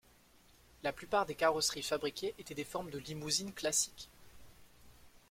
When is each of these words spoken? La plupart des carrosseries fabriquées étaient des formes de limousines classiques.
La 0.81 0.91
plupart 0.91 1.27
des 1.27 1.35
carrosseries 1.35 1.83
fabriquées 1.83 2.33
étaient 2.39 2.55
des 2.55 2.63
formes 2.63 2.89
de 2.89 2.97
limousines 2.97 3.53
classiques. 3.53 4.09